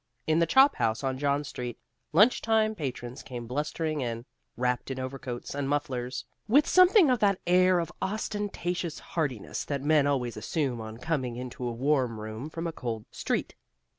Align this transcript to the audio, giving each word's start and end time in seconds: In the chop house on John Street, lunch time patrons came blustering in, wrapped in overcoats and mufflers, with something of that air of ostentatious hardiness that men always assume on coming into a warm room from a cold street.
In 0.25 0.39
the 0.39 0.47
chop 0.47 0.77
house 0.77 1.03
on 1.03 1.19
John 1.19 1.43
Street, 1.43 1.77
lunch 2.11 2.41
time 2.41 2.73
patrons 2.73 3.21
came 3.21 3.45
blustering 3.45 4.01
in, 4.01 4.25
wrapped 4.57 4.89
in 4.89 4.97
overcoats 4.99 5.53
and 5.53 5.69
mufflers, 5.69 6.25
with 6.47 6.65
something 6.67 7.11
of 7.11 7.19
that 7.19 7.39
air 7.45 7.77
of 7.77 7.91
ostentatious 8.01 8.97
hardiness 8.97 9.63
that 9.63 9.83
men 9.83 10.07
always 10.07 10.37
assume 10.37 10.81
on 10.81 10.97
coming 10.97 11.35
into 11.35 11.67
a 11.67 11.71
warm 11.71 12.19
room 12.19 12.49
from 12.49 12.65
a 12.65 12.73
cold 12.73 13.05
street. 13.11 13.53